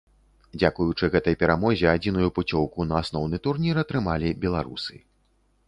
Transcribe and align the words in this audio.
Дзякуючы 0.59 1.09
гэтай 1.15 1.35
перамозе 1.43 1.85
адзіную 1.91 2.29
пуцёўку 2.39 2.87
на 2.89 2.95
асноўны 3.03 3.43
турнір 3.47 3.75
атрымалі 3.85 4.35
беларусы. 4.47 4.95